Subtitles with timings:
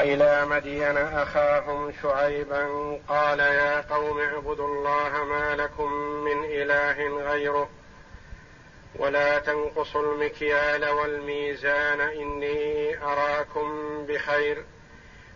[0.00, 2.66] وإلى مدين أخاهم شعيبا
[3.08, 7.68] قال يا قوم اعبدوا الله ما لكم من إله غيره
[8.96, 13.70] ولا تنقصوا المكيال والميزان إني أراكم
[14.06, 14.64] بخير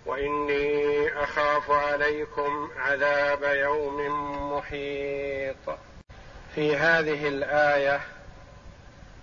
[0.07, 3.97] وإني أخاف عليكم عذاب يوم
[4.53, 5.79] محيط.
[6.55, 8.01] في هذه الآية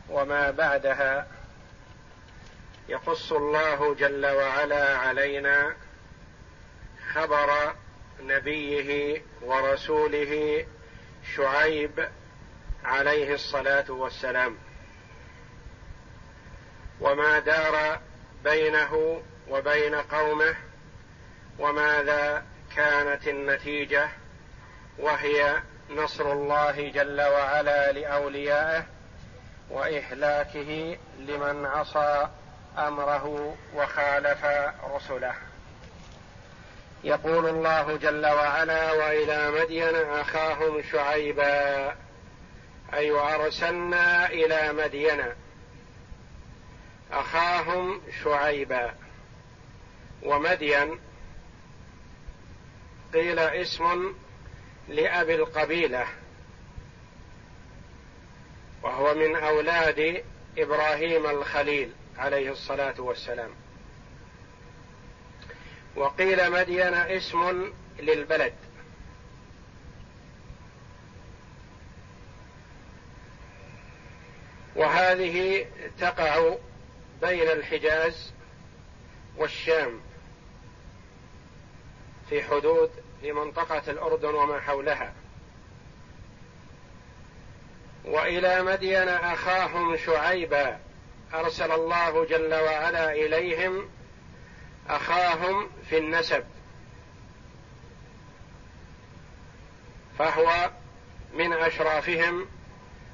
[0.10, 1.28] وما بعدها
[2.90, 5.76] يقص الله جل وعلا علينا
[7.14, 7.76] خبر
[8.20, 10.66] نبيه ورسوله
[11.36, 12.10] شعيب
[12.86, 14.58] عليه الصلاة والسلام.
[17.02, 18.00] وما دار
[18.44, 20.56] بينه وبين قومه
[21.60, 24.10] وماذا كانت النتيجة
[25.00, 28.86] وهي نصر الله جل وعلا لأوليائه
[29.70, 32.30] وإهلاكه لمن عصى
[32.78, 34.46] أمره وخالف
[34.96, 35.34] رسله.
[37.04, 41.96] يقول الله جل وعلا وإلى مدين أخاهم شعيبا
[42.94, 45.24] أي ارسلنا إلى مدين
[47.12, 48.94] أخاهم شعيبا.
[50.24, 51.00] ومدين
[53.14, 54.14] قيل اسم
[54.88, 56.08] لأبي القبيلة
[58.84, 60.24] وهو من أولاد
[60.58, 61.92] إبراهيم الخليل.
[62.18, 63.50] عليه الصلاة والسلام.
[65.96, 68.54] وقيل مدين اسم للبلد.
[74.76, 75.66] وهذه
[76.00, 76.56] تقع
[77.22, 78.34] بين الحجاز
[79.38, 80.02] والشام
[82.30, 85.14] في حدود في منطقة الأردن وما حولها.
[88.06, 90.80] وإلى مدين أخاهم شعيبا
[91.34, 93.90] أرسل الله جل وعلا إليهم
[94.90, 96.44] أخاهم في النسب
[100.20, 100.72] فهو
[101.34, 102.46] من أشرافهم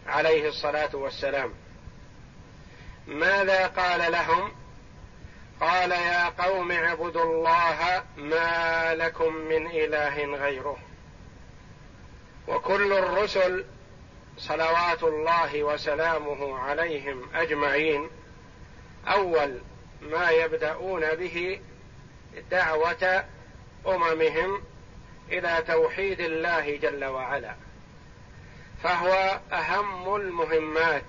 [0.08, 1.54] عليه الصلاة والسلام.
[3.08, 4.52] ماذا قال لهم؟
[5.62, 10.78] قال يا قوم اعبدوا الله ما لكم من إله غيره
[12.48, 13.66] وكل الرسل
[14.38, 18.10] صلوات الله وسلامه عليهم أجمعين.
[19.08, 19.62] أول
[20.02, 21.62] ما يبدأون به
[22.52, 23.26] دعوة
[23.88, 24.64] أممهم
[25.32, 27.56] إلى توحيد الله جل وعلا
[28.84, 31.06] فهو أهم المهمات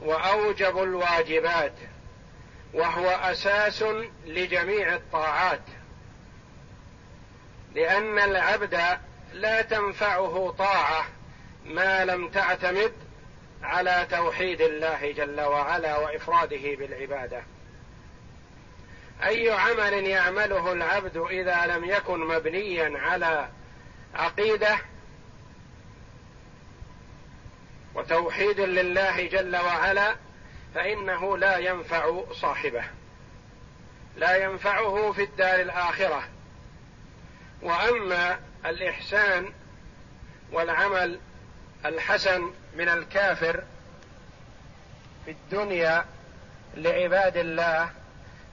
[0.00, 1.74] وأوجب الواجبات
[2.74, 3.84] وهو أساس
[4.26, 5.62] لجميع الطاعات.
[7.74, 8.80] لأن العبد
[9.32, 11.04] لا تنفعه طاعة
[11.68, 12.92] ما لم تعتمد
[13.62, 17.42] على توحيد الله جل وعلا وإفراده بالعبادة.
[19.24, 23.48] أي عمل يعمله العبد إذا لم يكن مبنيا على
[24.14, 24.78] عقيدة
[27.94, 30.16] وتوحيد لله جل وعلا
[30.74, 32.84] فإنه لا ينفع صاحبه.
[34.16, 36.28] لا ينفعه في الدار الآخرة.
[37.62, 39.52] وأما الإحسان
[40.52, 41.20] والعمل
[41.86, 43.64] الحسن من الكافر
[45.24, 46.04] في الدنيا
[46.74, 47.90] لعباد الله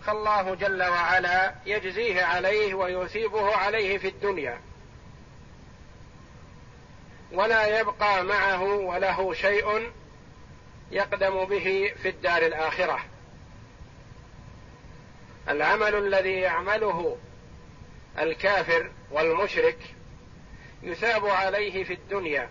[0.06, 4.62] فالله جل وعلا يجزيه عليه ويثيبه عليه في الدنيا.
[7.31, 9.92] ولا يبقى معه وله شيء
[10.92, 13.00] يقدم به في الدار الآخرة.
[15.50, 17.18] العمل الذي يعمله
[18.19, 19.78] الكافر والمشرك
[20.84, 22.50] يثاب عليه في الدنيا.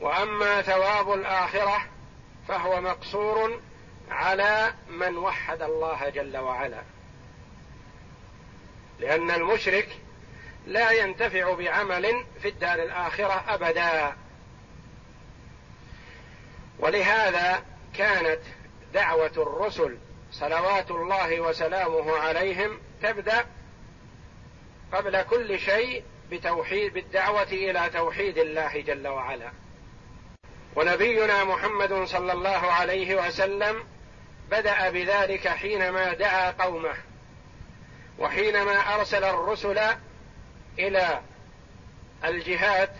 [0.00, 1.84] وأما ثواب الآخرة
[2.48, 3.60] فهو مقصور
[4.10, 6.82] على من وحد الله جل وعلا.
[9.00, 9.88] لأن المشرك
[10.66, 14.16] لا ينتفع بعمل في الدار الآخرة أبدا.
[16.78, 17.62] ولهذا
[17.94, 18.40] كانت
[18.94, 19.98] دعوة الرسل
[20.32, 23.46] صلوات الله وسلامه عليهم تبدأ
[24.92, 29.52] قبل كل شيء بتوحيد بالدعوة إلى توحيد الله جل وعلا.
[30.76, 33.84] ونبينا محمد صلى الله عليه وسلم
[34.50, 36.94] بدأ بذلك حينما دعا قومه
[38.18, 39.80] وحينما أرسل الرسل
[40.78, 41.20] إلى
[42.24, 42.90] الجهاد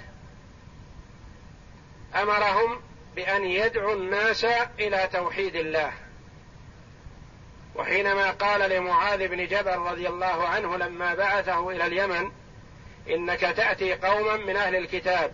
[2.14, 2.80] أمرهم
[3.16, 4.44] بأن يدعو الناس
[4.78, 5.92] إلى توحيد الله.
[7.74, 12.30] وحينما قال لمعاذ بن جبل رضي الله عنه لما بعثه إلى اليمن
[13.10, 15.32] إنك تأتي قوما من أهل الكتاب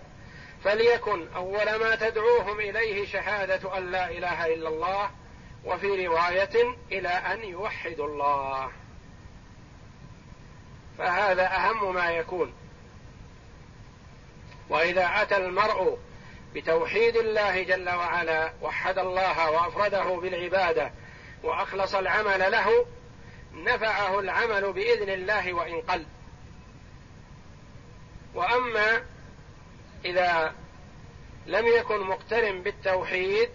[0.66, 5.10] فليكن أول ما تدعوهم إليه شهادة أن لا إله إلا الله
[5.64, 8.70] وفي رواية إلى أن يوحدوا الله.
[10.98, 12.54] فهذا أهم ما يكون.
[14.68, 15.98] وإذا أتى المرء
[16.54, 20.90] بتوحيد الله جل وعلا وحد الله وأفرده بالعبادة
[21.42, 22.86] وأخلص العمل له
[23.54, 26.06] نفعه العمل بإذن الله وإن قل.
[28.34, 29.02] وأما
[30.04, 30.54] إذا
[31.46, 33.48] لم يكن مقترن بالتوحيد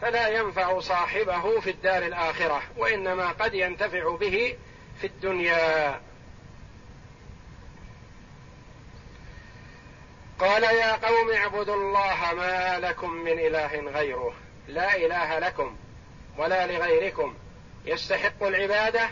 [0.00, 4.56] فلا ينفع صاحبه في الدار الآخرة وإنما قد ينتفع به
[5.00, 6.00] في الدنيا.
[10.38, 14.34] قال يا قوم اعبدوا الله ما لكم من إله غيره
[14.68, 15.76] لا إله لكم
[16.38, 17.34] ولا لغيركم
[17.84, 19.10] يستحق العبادة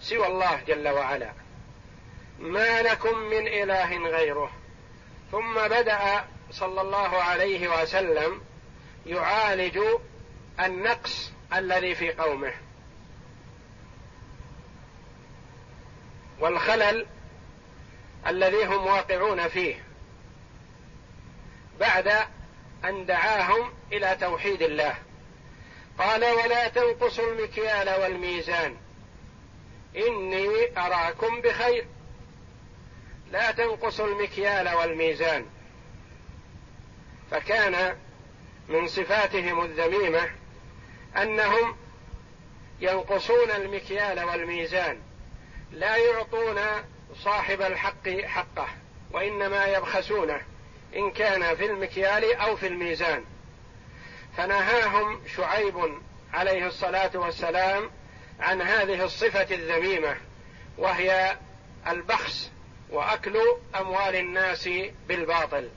[0.00, 1.32] سوى الله جل وعلا.
[2.38, 4.50] ما لكم من إله غيره.
[5.32, 8.40] ثم بدأ صلى الله عليه وسلم
[9.06, 9.80] يعالج
[10.60, 12.52] النقص الذي في قومه.
[16.40, 17.06] والخلل
[18.26, 19.84] الذي هم واقعون فيه
[21.80, 22.12] بعد
[22.84, 24.94] أن دعاهم إلى توحيد الله.
[25.98, 28.76] قال ولا تنقصوا المكيال والميزان.
[29.96, 31.86] إني أراكم بخير.
[33.30, 35.46] لا تنقصوا المكيال والميزان.
[37.30, 37.96] فكان
[38.68, 40.30] من صفاتهم الذميمة
[41.16, 41.76] أنهم
[42.80, 45.00] ينقصون المكيال والميزان
[45.72, 46.58] لا يعطون
[47.14, 48.68] صاحب الحق حقه
[49.12, 50.40] وإنما يبخسونه
[50.96, 53.24] إن كان في المكيال أو في الميزان.
[54.36, 55.98] فنهاهم شعيب
[56.32, 57.90] عليه الصلاة والسلام
[58.40, 60.16] عن هذه الصفة الذميمة
[60.78, 61.36] وهي
[61.86, 62.50] البخس
[62.90, 63.38] وأكل
[63.80, 64.68] أموال الناس
[65.08, 65.68] بالباطل.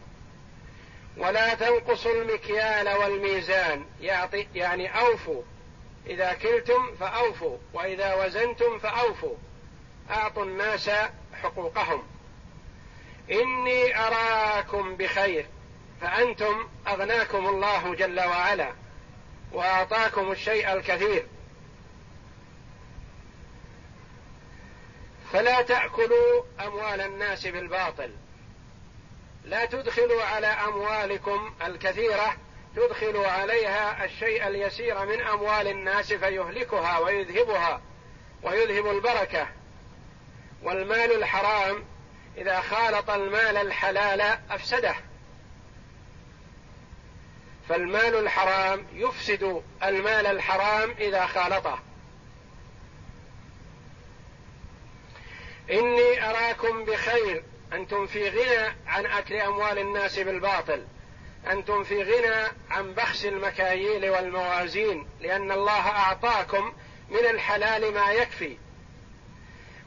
[1.18, 3.86] ولا تنقصوا المكيال والميزان.
[4.02, 5.42] يعطي يعني أوفوا.
[6.08, 7.58] إذا كلتم فأوفوا.
[7.74, 9.36] وإذا وزنتم فأوفوا.
[10.12, 10.90] أعطوا الناس
[11.44, 12.04] حقوقهم.
[13.31, 15.46] إني أراكم بخير.
[16.02, 18.74] فأنتم أغناكم الله جل وعلا.
[19.52, 21.25] وأعطاكم الشيء الكثير.
[25.33, 28.12] فلا تأكلوا أموال الناس بالباطل.
[29.45, 32.38] لا تدخلوا على أموالكم الكثيرة
[32.75, 37.81] تدخلوا عليها الشيء اليسير من أموال الناس فيهلكها ويذهبها
[38.44, 39.48] ويذهب البركة.
[40.63, 41.86] والمال الحرام
[42.38, 44.95] إذا خالط المال الحلال أفسده.
[47.69, 51.80] فالمال الحرام يفسد المال الحرام إذا خالطه.
[55.71, 57.44] إني أراكم بخير.
[57.73, 60.85] أنتم في غنى عن أكل أموال الناس بالباطل.
[61.51, 66.73] أنتم في غنى عن بخس المكاييل والموازين لأن الله أعطاكم
[67.09, 68.57] من الحلال ما يكفي.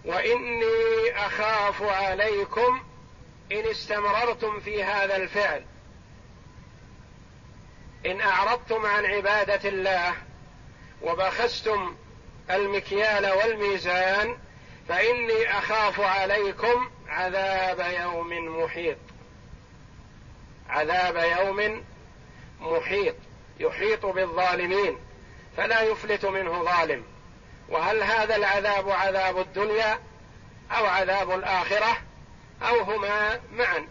[0.05, 2.83] وإني أخاف عليكم
[3.53, 5.65] إن استمررتم في هذا الفعل.
[8.07, 10.15] إن أعرضتم عن عبادة الله
[11.03, 11.97] وبخستم
[12.51, 14.39] المكيال والميزان
[14.89, 18.97] فإني أخاف عليكم عذاب يوم محيط.
[20.69, 21.85] عذاب يوم
[22.61, 23.15] محيط.
[23.61, 24.99] يحيط بالظالمين
[25.57, 27.05] فلا يفلت منه ظالم.
[27.69, 29.99] وهل هذا العذاب عذاب الدنيا
[30.71, 31.97] أو عذاب الآخرة؟
[32.63, 33.89] أو هما معا؟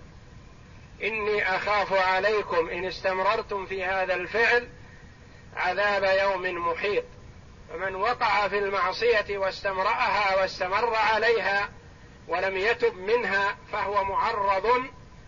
[1.04, 4.68] إني أخاف عليكم إن استمررتم في هذا الفعل
[5.56, 7.04] عذاب يوم محيط.
[7.74, 11.70] فمن وقع في المعصية واستمرأها واستمر عليها
[12.28, 14.84] ولم يتب منها فهو معرض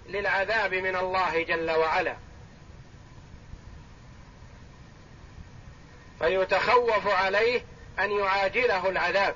[0.09, 2.15] للعذاب من الله جل وعلا.
[6.19, 7.65] فيتخوف عليه
[7.99, 9.35] أن يعاجله العذاب.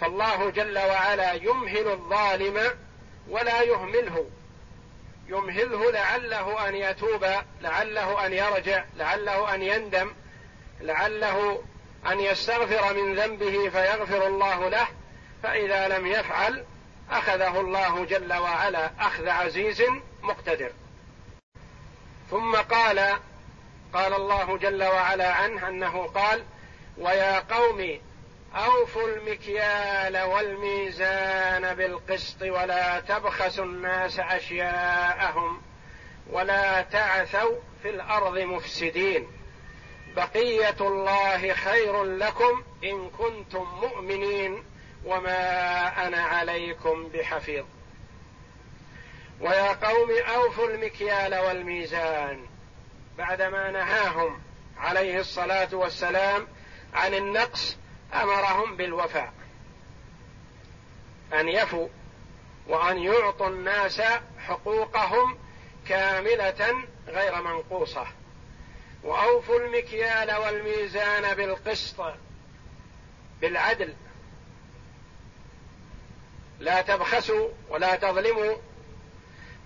[0.00, 2.70] فالله جل وعلا يمهل الظالم
[3.28, 4.30] ولا يهمله.
[5.28, 7.26] يمهله لعله أن يتوب
[7.60, 10.14] لعله أن يرجع لعله أن يندم
[10.80, 11.62] لعله
[12.12, 14.86] أن يستغفر من ذنبه فيغفر الله له
[15.42, 16.64] فإذا لم يفعل
[17.10, 19.82] أخذه الله جل وعلا أخذ عزيز
[20.22, 20.72] مقتدر.
[22.30, 23.18] ثم قال
[23.92, 26.44] قال الله جل وعلا عنه أنه قال
[26.98, 28.00] ويا قوم
[28.54, 35.62] أوفوا المكيال والميزان بالقسط ولا تبخسوا الناس أشياءهم
[36.30, 39.37] ولا تعثوا في الأرض مفسدين.
[40.16, 44.64] بقية الله خير لكم إن كنتم مؤمنين
[45.04, 47.64] وما أنا عليكم بحفيظ.
[49.40, 52.46] ويا قوم أوفوا المكيال والميزان.
[53.18, 54.40] بعدما نهاهم
[54.78, 56.48] عليه الصلاة والسلام
[56.94, 57.76] عن النقص
[58.14, 59.32] أمرهم بالوفاء.
[61.32, 61.88] أن يفوا
[62.66, 64.02] وأن يعطوا الناس
[64.38, 65.38] حقوقهم
[65.88, 66.74] كاملة
[67.08, 68.06] غير منقوصة.
[69.02, 72.02] وأوفوا المكيال والميزان بالقسط
[73.40, 73.94] بالعدل.
[76.58, 78.56] لا تبخسوا ولا تظلموا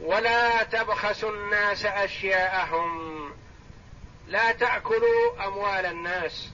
[0.01, 3.33] ولا تبخسوا الناس أشياءهم.
[4.29, 6.51] لا تأكلوا أموال الناس.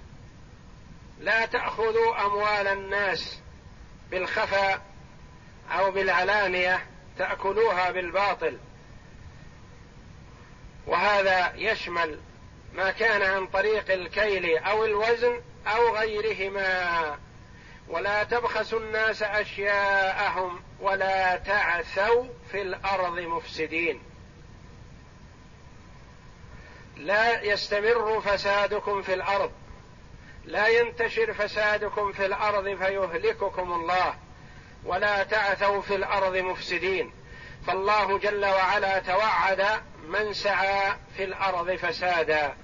[1.21, 3.41] لا تأخذوا أموال الناس
[4.11, 4.83] بالخفا
[5.71, 6.87] أو بالعلانية
[7.19, 8.59] تأكلوها بالباطل.
[10.87, 12.21] وهذا يشمل
[12.73, 17.19] ما كان عن طريق الكيل أو الوزن أو غيرهما.
[17.89, 24.03] ولا تبخسوا الناس أشياءهم ولا تعثوا في الأرض مفسدين.
[26.97, 29.53] لا يستمر فسادكم في الأرض.
[30.45, 34.15] لا ينتشر فسادكم في الأرض فيهلككم الله.
[34.85, 37.13] ولا تعثوا في الأرض مفسدين.
[37.69, 39.67] فالله جل وعلا توعد
[40.09, 42.57] من سعى في الأرض فسادا.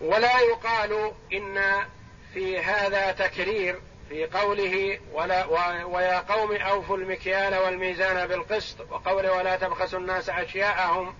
[0.00, 1.86] ولا يقال إن
[2.34, 5.44] في هذا تكرير في قوله ولا
[5.84, 11.14] ويا قوم أوفوا المكيال والميزان بالقسط وقوله ولا تبخسوا الناس أشياءهم.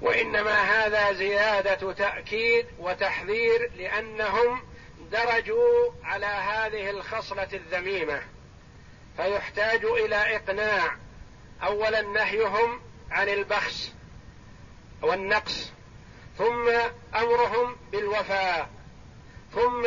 [0.00, 4.62] وإنما هذا زيادة تأكيد وتحذير لأنهم
[5.12, 8.31] درجوا على هذه الخصلة الذميمة.
[9.16, 10.96] فيحتاج إلى إقناع.
[11.62, 13.92] اولا نهيهم عن البخس
[15.02, 15.72] والنقص
[16.38, 16.68] ثم
[17.14, 18.70] أمرهم بالوفاء
[19.54, 19.86] ثم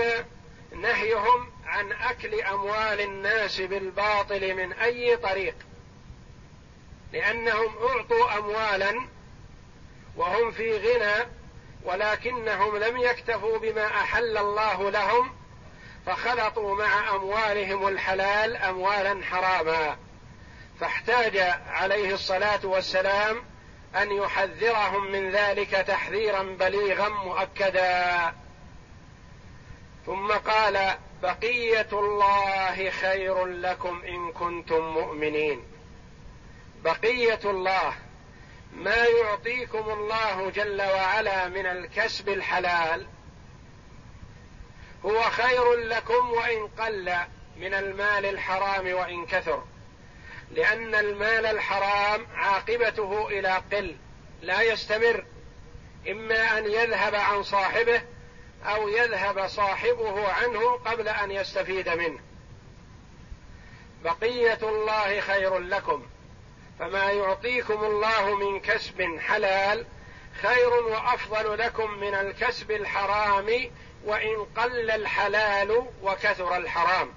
[0.82, 5.56] نهيهم عن أكل أموال الناس بالباطل من أي طريق.
[7.14, 9.08] لأنهم أعطوا اموالا
[10.16, 11.28] وهم في غنى
[11.84, 15.36] ولكنهم لم يكتفوا بما أحل الله لهم
[16.06, 19.98] فخلطوا مع أموالهم الحلال اموالا حراما.
[20.80, 23.44] فاحتاج عليه الصلاة والسلام
[23.96, 28.34] أن يحذرهم من ذلك تحذيرا بليغا مؤكدا.
[30.06, 35.64] ثم قال بقية الله خير لكم إن كنتم مؤمنين.
[36.84, 37.94] بقية الله
[38.74, 43.08] ما يعطيكم الله جل وعلا من الكسب الحلال
[45.06, 47.14] هو خير لكم وإن قل
[47.58, 49.64] من المال الحرام وإن كثر
[50.52, 53.96] لأن المال الحرام عاقبته إلى قل
[54.42, 55.26] لا يستمر
[56.10, 58.02] إما أن يذهب عن صاحبه
[58.66, 62.20] أو يذهب صاحبه عنه قبل أن يستفيد منه.
[64.04, 66.06] بقية الله خير لكم
[66.80, 69.86] فما يعطيكم الله من كسب حلال
[70.42, 73.72] خير وأفضل لكم من الكسب الحرام
[74.06, 77.10] وإن قل الحلال وكثر الحرام.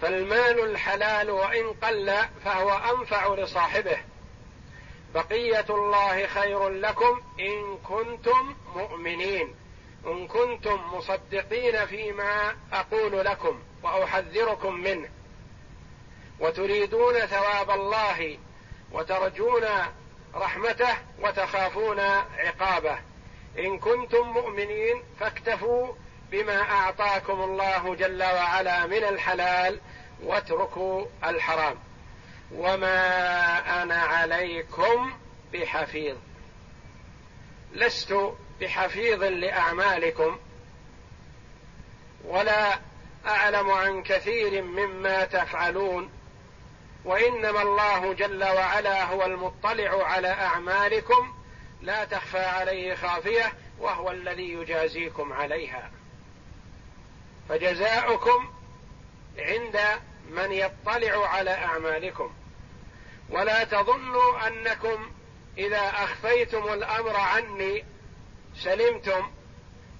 [0.00, 3.98] فالمال الحلال وإن قل فهو أنفع لصاحبه.
[5.14, 9.54] بقية الله خير لكم إن كنتم مؤمنين.
[10.06, 15.08] إن كنتم مصدقين فيما أقول لكم وأحذركم منه.
[16.40, 18.38] وتريدون ثواب الله
[18.92, 19.64] وترجون
[20.34, 22.00] رحمته وتخافون
[22.38, 23.07] عقابه.
[23.58, 25.94] إن كنتم مؤمنين فاكتفوا
[26.30, 29.80] بما أعطاكم الله جل وعلا من الحلال
[30.22, 31.78] واتركوا الحرام.
[32.54, 35.12] وما أنا عليكم
[35.52, 36.16] بحفيظ.
[37.72, 38.14] لست
[38.60, 40.38] بحفيظ لأعمالكم.
[42.24, 42.78] ولا
[43.26, 46.10] أعلم عن كثير مما تفعلون.
[47.04, 51.37] وإنما الله جل وعلا هو المطلع على أعمالكم.
[51.82, 55.90] لا تخفى عليه خافية وهو الذي يجازيكم عليها.
[57.48, 58.52] فجزاؤكم
[59.38, 59.80] عند
[60.30, 62.34] من يطلع على أعمالكم.
[63.30, 65.10] ولا تظنوا أنكم
[65.58, 67.84] إذا أخفيتم الأمر عني
[68.56, 69.30] سلمتم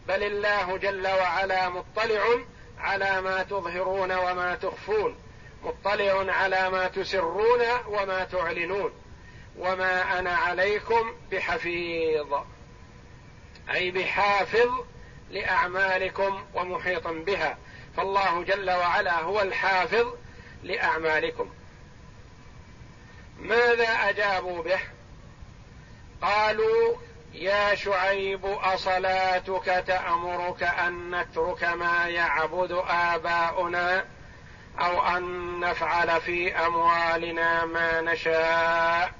[0.08, 2.38] بل الله جل وعلا مطلع
[2.78, 5.16] على ما تظهرون وما تخفون
[5.62, 8.92] مطلع على ما تسرون وما تعلنون.
[9.58, 12.34] وما أنا عليكم بحفيظ.
[13.74, 14.84] أي بحافظ
[15.30, 17.58] لأعمالكم ومحيط بها.
[17.96, 20.06] فالله جل وعلا هو الحافظ
[20.62, 21.50] لأعمالكم.
[23.38, 24.80] ماذا أجابوا به؟
[26.22, 26.96] قالوا
[27.32, 34.04] يا شعيب أصلاتك تأمرك أن نترك ما يعبد آباؤنا
[34.80, 39.12] أو أن نفعل في أموالنا ما نشاء.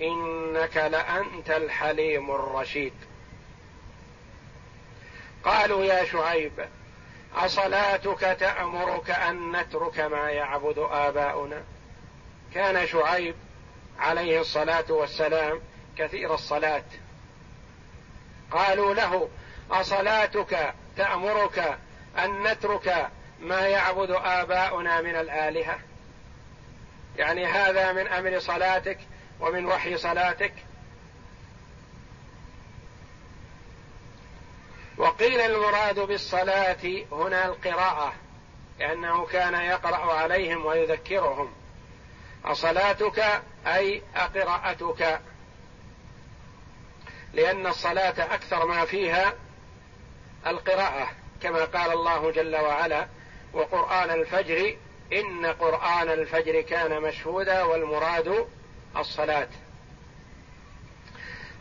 [0.00, 2.92] إنك لأنت الحليم الرشيد.
[5.44, 6.52] قالوا يا شعيب
[7.34, 11.62] أصلاتك تأمرك أن نترك ما يعبد آباؤنا؟
[12.54, 13.34] كان شعيب
[13.98, 15.60] عليه الصلاة والسلام
[15.98, 16.84] كثير الصلاة.
[18.50, 19.28] قالوا له
[19.70, 21.78] أصلاتك تأمرك
[22.18, 23.08] أن نترك
[23.40, 25.78] ما يعبد آباؤنا من الآلهة؟
[27.18, 28.98] يعني هذا من أمر صلاتك
[29.40, 30.52] ومن وحي صلاتك.
[34.96, 38.12] وقيل المراد بالصلاة هنا القراءة
[38.78, 41.52] لأنه كان يقرأ عليهم ويذكرهم.
[42.44, 45.20] أصلاتك أي أقراءتك.
[47.32, 49.34] لأن الصلاة أكثر ما فيها
[50.46, 51.10] القراءة
[51.42, 53.08] كما قال الله جل وعلا
[53.52, 54.76] وقرآن الفجر
[55.12, 58.46] إن قرآن الفجر كان مشهودا والمراد
[58.96, 59.48] الصلاة.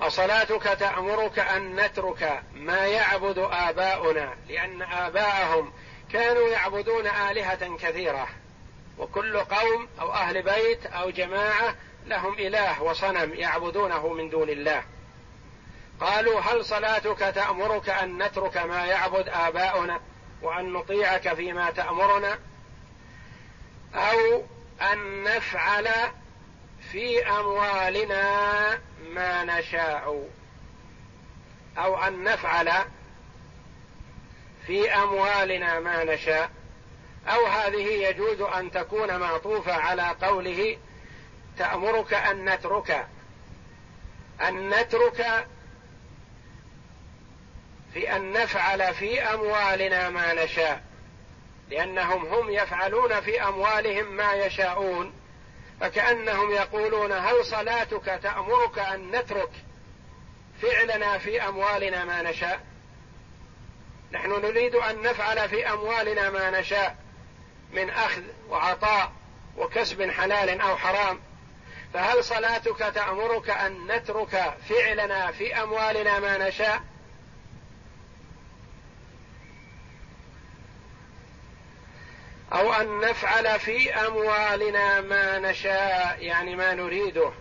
[0.01, 5.73] أصلاتك تأمرك أن نترك ما يعبد آباؤنا لأن آباءهم
[6.13, 8.27] كانوا يعبدون آلهة كثيرة
[8.97, 14.83] وكل قوم أو أهل بيت أو جماعة لهم إله وصنم يعبدونه من دون الله.
[16.01, 19.99] قالوا هل صلاتك تأمرك أن نترك ما يعبد آباؤنا
[20.41, 22.39] وأن نطيعك فيما تأمرنا؟
[23.95, 24.43] أو
[24.93, 25.87] أن نفعل
[26.91, 28.79] في أموالنا
[29.13, 30.29] ما نشاء
[31.77, 32.71] أو أن نفعل
[34.67, 36.51] في أموالنا ما نشاء.
[37.27, 40.77] أو هذه يجوز أن تكون معطوفة على قوله
[41.57, 43.07] تأمرك أن نترك
[44.41, 45.47] أن نترك
[47.93, 50.83] في أن نفعل في أموالنا ما نشاء
[51.69, 55.18] لأنهم هم يفعلون في أموالهم ما يشاءون.
[55.81, 59.51] فكأنهم يقولون هل صلاتك تأمرك أن نترك
[60.61, 62.59] فعلنا في أموالنا ما نشاء؟
[64.11, 66.95] نحن نريد أن نفعل في أموالنا ما نشاء
[67.71, 69.11] من أخذ وعطاء
[69.57, 71.19] وكسب حلال أو حرام.
[71.93, 76.81] فهل صلاتك تأمرك أن نترك فعلنا في أموالنا ما نشاء؟
[82.53, 87.31] أو أن نفعل في أموالنا ما نشاء يعني ما نريده.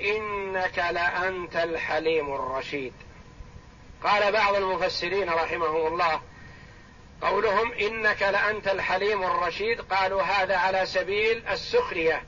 [0.00, 2.92] إنك لأنت الحليم الرشيد.
[4.04, 6.20] قال بعض المفسرين رحمهم الله
[7.22, 9.80] قولهم إنك لأنت الحليم الرشيد.
[9.80, 12.24] قالوا هذا على سبيل السخرية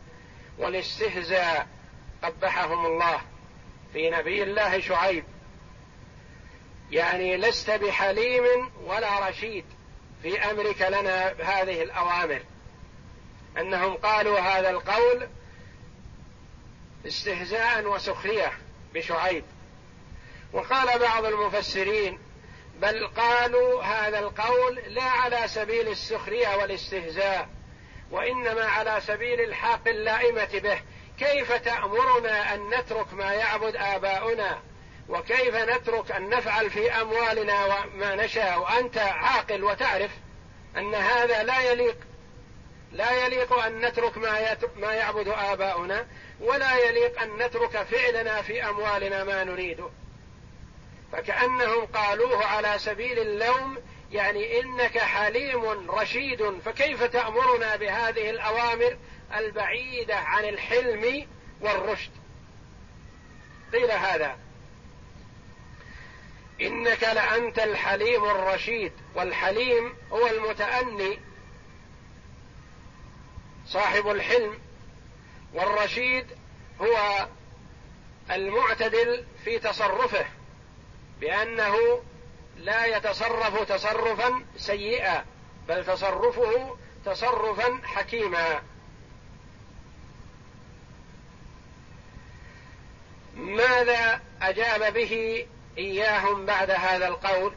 [0.58, 1.66] والاستهزاء.
[2.22, 3.20] قبحهم الله
[3.92, 5.24] في نبي الله شعيب.
[6.90, 9.64] يعني لست بحليم ولا رشيد.
[10.24, 12.42] في أمرك لنا هذه الأوامر.
[13.58, 15.28] أنهم قالوا هذا القول
[17.06, 18.52] استهزاء وسخرية
[18.94, 19.44] بشعيب.
[20.52, 22.18] وقال بعض المفسرين
[22.80, 27.48] بل قالوا هذا القول لا على سبيل السخرية والاستهزاء
[28.10, 30.80] وإنما على سبيل الحاق اللائمة به.
[31.18, 34.62] كيف تأمرنا أن نترك ما يعبد آباؤنا؟
[35.08, 40.10] وكيف نترك أن نفعل في أموالنا وما نشاء؟ وأنت عاقل وتعرف
[40.76, 41.96] أن هذا لا يليق
[42.92, 46.06] لا يليق أن نترك ما ما يعبد آباؤنا
[46.40, 49.88] ولا يليق أن نترك فعلنا في أموالنا ما نريده
[51.12, 53.78] فكأنهم قالوه على سبيل اللوم
[54.12, 56.58] يعني إنك حليم رشيد.
[56.64, 58.96] فكيف تأمرنا بهذه الأوامر
[59.36, 61.26] البعيدة عن الحلم
[61.60, 62.10] والرشد؟
[63.72, 64.38] قيل هذا.
[66.60, 71.20] إنك لأنت الحليم الرشيد والحليم هو المتأني
[73.66, 74.58] صاحب الحلم
[75.54, 76.26] والرشيد
[76.80, 77.26] هو
[78.30, 80.26] المعتدل في تصرفه
[81.20, 82.02] بأنه
[82.56, 85.24] لا يتصرف تصرفا سيئا
[85.68, 88.62] بل تصرفه تصرفا حكيما.
[93.36, 95.46] ماذا أجاب به
[95.78, 97.54] إياهم بعد هذا القول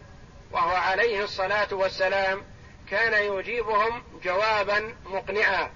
[0.52, 2.44] وهو عليه الصلاة والسلام
[2.90, 5.72] كان يجيبهم جوابا مقنعا.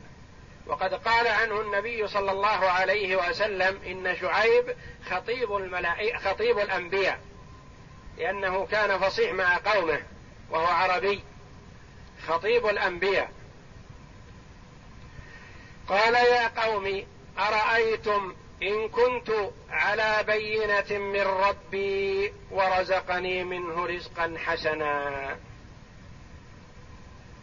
[0.67, 4.75] وقد قال عنه النبي صلى الله عليه وسلم إن شعيب
[5.09, 7.19] خطيب الملائكه خطيب الأنبياء
[8.17, 10.03] لأنه كان فصيح مع قومه
[10.49, 11.23] وهو عربي
[12.27, 13.31] خطيب الأنبياء.
[15.89, 17.05] قال يا قوم
[17.39, 25.37] أرأيتم إن كنت على بينة من ربي ورزقني منه رزقا حسنا.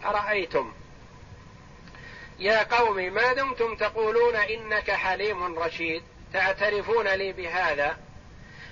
[0.05, 0.73] أرأيتم؟
[2.39, 6.03] يا قوم ما دمتم تقولون إنك حليم رشيد؟
[6.33, 7.99] تعترفون لي بهذا؟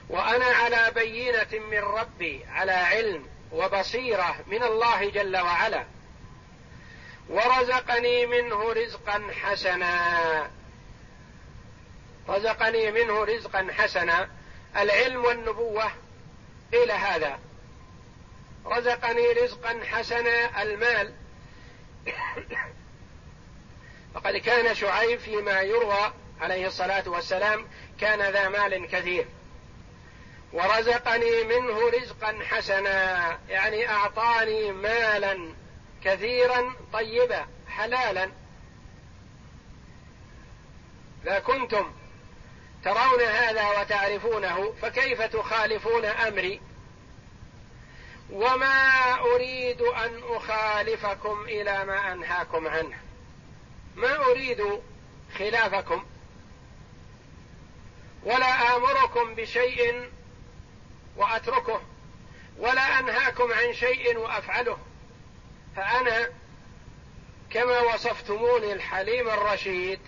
[0.08, 5.84] وأنا على بينة من ربي على علم وبصيرة من الله جل وعلا.
[7.28, 10.55] ورزقني منه رزقا حسنا.
[12.28, 14.28] رزقني منه رزقا حسنا.
[14.76, 15.90] العلم والنبوة
[16.74, 17.38] إلى هذا.
[18.66, 20.62] رزقني رزقا حسنا.
[20.62, 21.14] المال.
[24.14, 27.66] فقد كان شعيب فيما يروى عليه الصلاة والسلام
[28.00, 29.26] كان ذا مال كثير.
[30.52, 33.38] ورزقني منه رزقا حسنا.
[33.48, 35.54] يعني أعطاني مالا
[36.04, 38.30] كثيرا طيبا حلالا.
[41.24, 41.92] لا كنتم
[42.86, 46.60] ترون هذا وتعرفونه فكيف تخالفون أمري؟
[48.30, 52.98] وما أريد أن أخالفكم إلى ما أنهاكم عنه.
[53.96, 54.80] ما أريد
[55.38, 56.04] خلافكم.
[58.22, 60.10] ولا آمركم بشيء
[61.16, 61.80] وأتركه.
[62.58, 64.78] ولا أنهاكم عن شيء وأفعله.
[65.76, 66.28] فأنا
[67.50, 70.00] كما وصفتموني الحليم الرشيد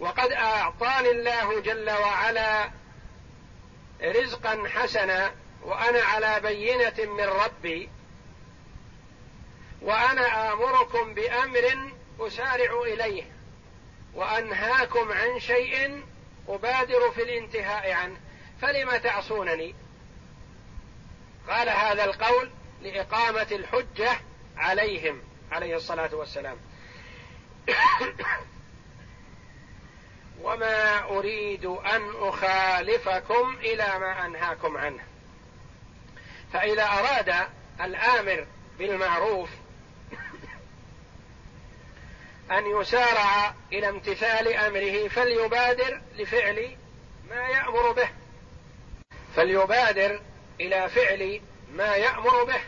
[0.00, 2.70] وقد أعطاني الله جل وعلا
[4.02, 7.88] رزقا حسنا وأنا على بينة من ربي
[9.82, 13.22] وأنا آمركم بأمر أسارع إليه
[14.14, 16.04] وأنهاكم عن شيء
[16.48, 18.16] أبادر في الانتهاء عنه
[18.60, 19.74] فلم تعصونني؟
[21.48, 22.50] قال هذا القول
[22.82, 24.10] لإقامة الحجة
[24.56, 26.56] عليهم عليه الصلاة والسلام.
[30.42, 35.02] وما أريد أن أخالفكم إلى ما أنهاكم عنه.
[36.52, 37.34] فإذا أراد
[37.80, 38.46] الآمر
[38.78, 39.50] بالمعروف
[42.50, 46.76] أن يسارع إلى امتثال أمره فليبادر لفعل
[47.30, 48.08] ما يأمر به.
[49.36, 50.20] فليبادر
[50.60, 51.40] إلى فعل
[51.72, 52.60] ما يأمر به.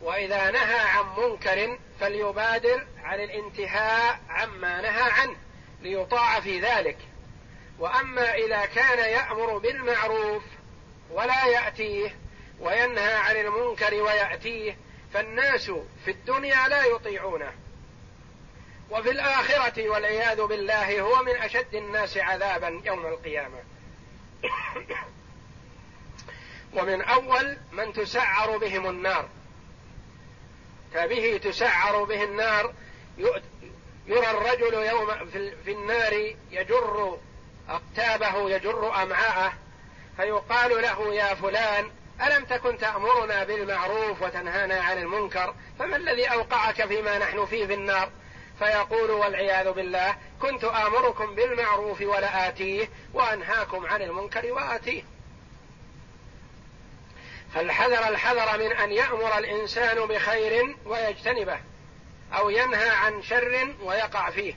[0.00, 5.36] وإذا نهى عن منكر فليبادر عن الانتهاء عما نهى عنه.
[5.82, 6.98] ليطاع في ذلك.
[7.78, 10.42] وأما إذا كان يأمر بالمعروف
[11.10, 12.16] ولا يأتيه
[12.60, 14.76] وينهى عن المنكر ويأتيه
[15.14, 15.70] فالناس
[16.04, 17.52] في الدنيا لا يطيعونه.
[18.90, 23.58] وفي الآخرة والعياذ بالله هو من أشد الناس عذابا يوم القيامة.
[26.76, 29.28] ومن أول من تسعر بهم النار.
[30.94, 32.74] كبه تسعر به النار
[34.06, 35.26] يرى الرجل يوم
[35.64, 37.18] في النار يجر
[37.68, 39.52] أقتابه يجر أمعاءه
[40.16, 41.90] فيقال له يا فلان
[42.22, 48.10] ألم تكن تأمرنا بالمعروف وتنهانا عن المنكر؟ فما الذي أوقعك فيما نحن فيه في النار؟
[48.58, 55.02] فيقول والعياذ بالله كنت آمركم بالمعروف ولا آتيه وأنهاكم عن المنكر وآتيه.
[57.54, 61.58] فالحذر الحذر من أن يأمر الإنسان بخير ويجتنبه.
[62.36, 64.54] أو ينهى عن شر ويقع فيه.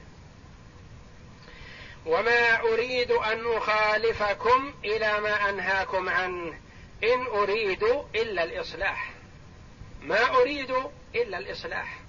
[2.05, 6.59] وما أريد أن أخالفكم إلى ما أنهاكم عنه.
[7.03, 7.83] إن أريد
[8.15, 9.11] إلا الإصلاح.
[10.01, 10.75] ما أريد
[11.15, 11.99] إلا الإصلاح.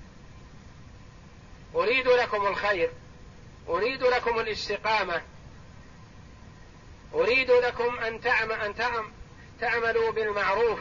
[1.75, 2.91] أريد لكم الخير.
[3.69, 5.23] أريد لكم الاستقامة.
[7.15, 8.75] أريد لكم أن تعم أن
[9.61, 10.79] تعملوا بالمعروف.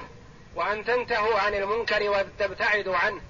[0.56, 3.22] وأن تنتهوا عن المنكر وتبتعدوا عنه.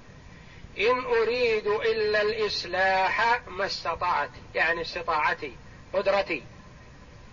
[0.78, 5.56] إن أريد إلا الإصلاح ما استطعت يعني استطاعتي
[5.92, 6.42] قدرتي.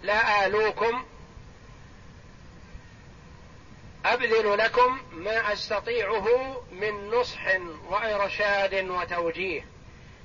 [0.04, 1.06] لا آلوكم
[4.06, 6.28] أبذل لكم ما أستطيعه
[6.72, 7.48] من نصح
[7.90, 9.66] وإرشاد وتوجيه.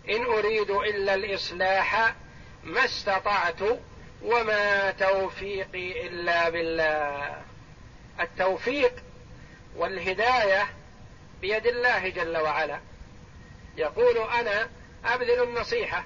[0.08, 2.14] إن أريد إلا الإصلاح
[2.64, 3.60] ما استطعت
[4.22, 7.42] وما توفيقي إلا بالله.
[8.20, 8.94] التوفيق
[9.76, 10.68] والهداية
[11.40, 12.80] بيد الله جل وعلا.
[13.76, 14.68] يقول أنا
[15.04, 16.04] أبذل النصيحة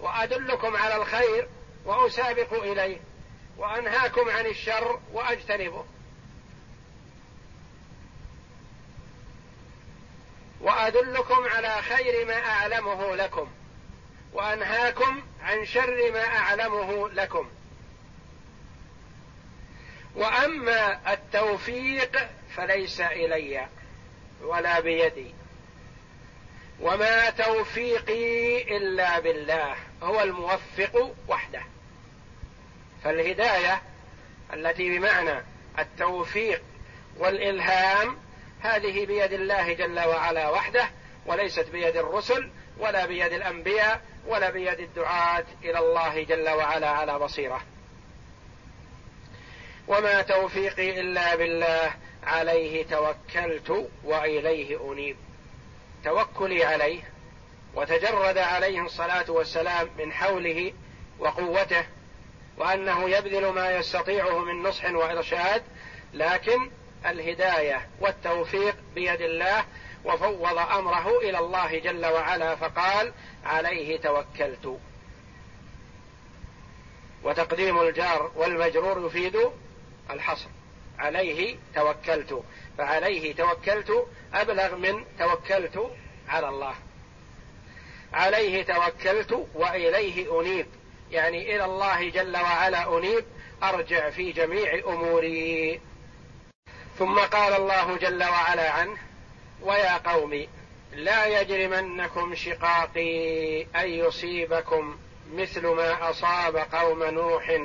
[0.00, 1.48] وأدلكم على الخير
[1.84, 3.00] وأسابق إليه
[3.56, 5.84] وأنهاكم عن الشر وأجتنبه.
[10.60, 13.48] وأدلكم على خير ما أعلمه لكم
[14.32, 17.50] وأنهاكم عن شر ما أعلمه لكم.
[20.14, 23.68] وأما التوفيق فليس إلي
[24.42, 25.39] ولا بيدي.
[26.80, 31.62] وما توفيقي إلا بالله هو الموفق وحده.
[33.04, 33.82] فالهداية
[34.52, 35.44] التي بمعنى
[35.78, 36.62] التوفيق
[37.16, 38.18] والإلهام
[38.60, 40.90] هذه بيد الله جل وعلا وحده
[41.26, 47.62] وليست بيد الرسل ولا بيد الأنبياء ولا بيد الدعاة إلى الله جل وعلا على بصيرة.
[49.88, 51.90] وما توفيقي إلا بالله
[52.22, 55.16] عليه توكلت وإليه أنيب.
[56.04, 57.02] توكلي عليه
[57.74, 60.72] وتجرد عليه الصلاة والسلام من حوله
[61.18, 61.84] وقوته
[62.56, 65.62] وأنه يبذل ما يستطيعه من نصح وإرشاد
[66.12, 66.70] لكن
[67.06, 69.64] الهداية والتوفيق بيد الله
[70.04, 73.12] وفوض أمره إلى الله جل وعلا فقال
[73.44, 74.78] عليه توكلت.
[77.22, 79.36] وتقديم الجار والمجرور يفيد
[80.10, 80.48] الحصر.
[81.00, 82.42] عليه توكلت
[82.78, 85.90] فعليه توكلت أبلغ من توكلت
[86.28, 86.74] على الله.
[88.12, 90.66] عليه توكلت وإليه أنيب
[91.10, 93.24] يعني إلى الله جل وعلا أنيب
[93.62, 95.80] أرجع في جميع أموري.
[96.98, 98.96] ثم قال الله جل وعلا عنه
[99.62, 100.46] ويا قوم
[100.92, 104.98] لا يجرمنكم شقاقي أن يصيبكم
[105.32, 107.60] مثل ما أصاب قوم نوح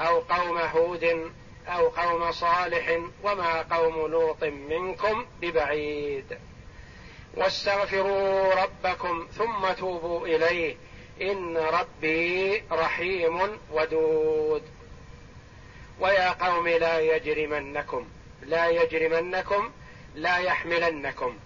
[0.00, 1.32] أو قوم هود
[1.68, 6.38] أو قوم صالح وما قوم لوط منكم ببعيد.
[7.34, 10.76] واستغفروا ربكم ثم توبوا إليه.
[11.22, 14.62] إن ربي رحيم ودود.
[16.00, 18.06] ويا قوم لا يجرمنكم.
[18.42, 19.70] لا يجرمنكم
[20.14, 21.36] لا يحملنكم.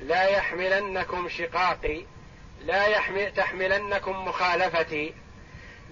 [0.00, 2.02] لا يحملنكم شقاقي.
[2.64, 5.14] لا يحمل تحملنكم مخالفتي.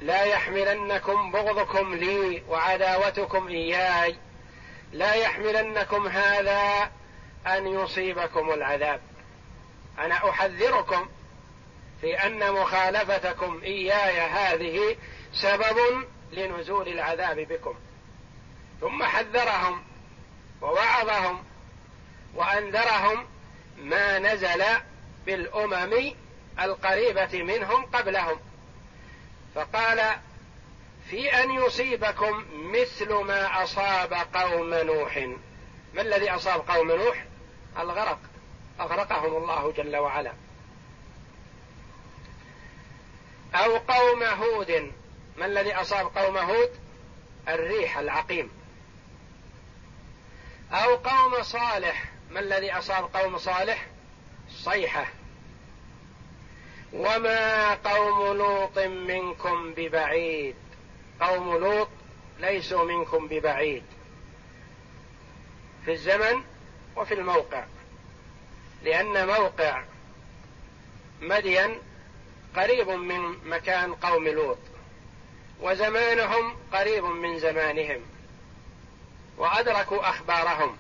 [0.03, 4.17] لا يحملنكم بغضكم لي وعداوتكم إياي.
[4.93, 6.91] لا يحملنكم هذا
[7.47, 9.01] أن يصيبكم العذاب.
[9.99, 11.09] أنا أحذركم
[12.01, 14.97] في أن مخالفتكم إياي هذه
[15.33, 17.75] سبب لنزول العذاب بكم.
[18.81, 19.85] ثم حذرهم
[20.63, 21.45] ووعظهم
[22.35, 23.27] وأنذرهم
[23.77, 24.65] ما نزل
[25.27, 26.15] بالأمم
[26.61, 28.52] القريبة منهم قبلهم.
[29.55, 30.17] فقال
[31.11, 35.17] في أن يصيبكم مثل ما أصاب قوم نوح.
[35.95, 37.25] ما الذي أصاب قوم نوح؟
[37.79, 38.19] الغرق.
[38.81, 40.33] أغرقهم الله جل وعلا.
[43.55, 44.93] أو قوم هود.
[45.39, 46.71] ما الذي أصاب قوم هود؟
[47.49, 48.51] الريح العقيم.
[50.73, 52.05] أو قوم صالح.
[52.31, 53.87] ما الذي أصاب قوم صالح؟
[54.51, 55.07] صيحة.
[56.93, 60.55] وما قوم لوط منكم ببعيد.
[61.21, 61.89] قوم لوط
[62.41, 63.83] ليسوا منكم ببعيد.
[65.85, 66.43] في الزمن
[66.97, 67.65] وفي الموقع.
[68.83, 69.83] لأن موقع
[71.21, 71.79] مدين
[72.57, 74.59] قريب من مكان قوم لوط.
[75.61, 78.01] وزمانهم قريب من زمانهم.
[79.39, 80.77] وأدركوا أخبارهم.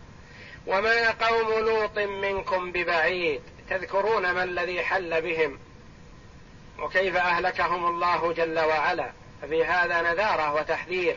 [0.67, 3.43] وما قوم لوط منكم ببعيد.
[3.71, 5.59] تذكرون ما الذي حل بهم.
[6.79, 11.17] وكيف أهلكهم الله جل وعلا؟ ففي هذا نذارة وتحذير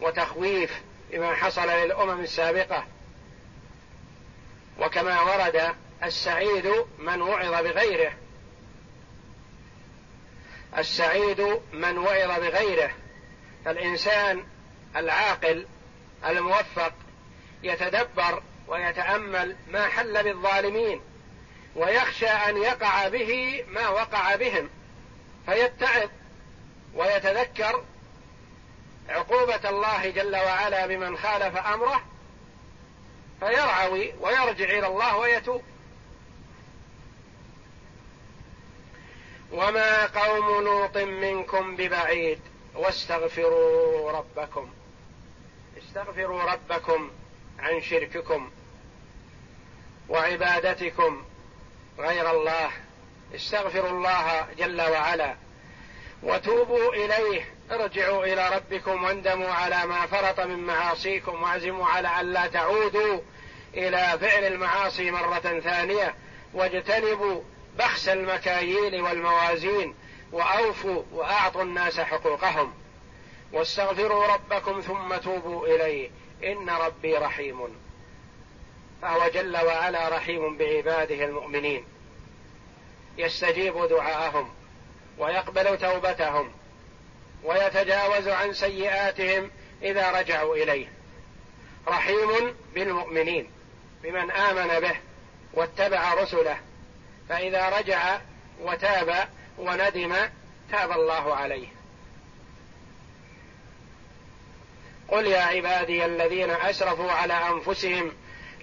[0.00, 2.84] وتخويف بما حصل للأمم السابقة.
[4.80, 8.12] وكما ورد السعيد من وعظ بغيره.
[10.78, 12.90] السعيد من وعظ بغيره.
[13.64, 14.44] فالإنسان
[14.96, 15.66] العاقل
[16.26, 16.92] الموفق
[17.62, 21.00] يتدبر ويتأمل ما حل بالظالمين
[21.76, 24.70] ويخشى أن يقع به ما وقع بهم.
[25.46, 26.08] فيتعظ
[26.94, 27.84] ويتذكر
[29.08, 32.02] عقوبة الله جل وعلا بمن خالف أمره
[33.40, 35.62] فيرعوي ويرجع إلى الله ويتوب.
[39.52, 42.40] وما قوم لوط منكم ببعيد
[42.74, 44.70] واستغفروا ربكم.
[45.78, 47.10] استغفروا ربكم
[47.58, 48.50] عن شرككم
[50.08, 51.24] وعبادتكم
[51.98, 52.70] غير الله.
[53.34, 55.34] استغفروا الله جل وعلا
[56.22, 57.54] وتوبوا إليه.
[57.70, 63.20] ارجعوا إلى ربكم واندموا على ما فرط من معاصيكم واعزموا على أن لا تعودوا
[63.74, 66.14] إلى فعل المعاصي مرة ثانية.
[66.54, 67.42] واجتنبوا
[67.78, 69.94] بخس المكاييل والموازين
[70.32, 72.74] وأوفوا وأعطوا الناس حقوقهم.
[73.52, 76.10] واستغفروا ربكم ثم توبوا إليه.
[76.44, 77.76] إن ربي رحيم.
[79.02, 81.93] فهو جل وعلا رحيم بعباده المؤمنين.
[83.18, 84.54] يستجيب دعاءهم
[85.18, 86.52] ويقبل توبتهم
[87.44, 89.50] ويتجاوز عن سيئاتهم
[89.82, 90.86] إذا رجعوا إليه.
[91.88, 93.50] رحيم بالمؤمنين
[94.02, 94.96] بمن آمن به
[95.52, 96.58] واتبع رسله
[97.28, 98.20] فإذا رجع
[98.60, 100.16] وتاب وندم
[100.70, 101.68] تاب الله عليه.
[105.08, 108.12] قل يا عبادي الذين أسرفوا على أنفسهم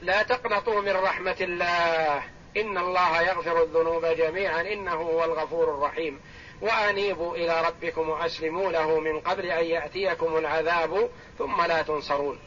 [0.02, 2.24] لا تقنطوا من رحمة الله
[2.58, 6.20] إن الله يغفر الذنوب جميعا إنه هو الغفور الرحيم.
[6.62, 12.40] وأنيبوا إلى ربكم وأسلموا له من قبل أن يأتيكم العذاب ثم لا تنصرون.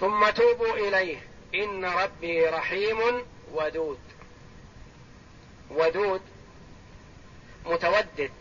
[0.00, 1.16] ثم توبوا إليه.
[1.54, 2.98] إن ربي رحيم
[3.52, 3.98] ودود.
[5.70, 6.22] ودود
[7.66, 8.32] متودد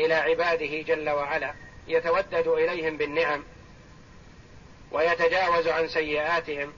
[0.00, 1.54] إلى عباده جل وعلا.
[1.88, 3.44] يتودد إليهم بالنعم
[4.92, 6.72] ويتجاوز عن سيئاتهم.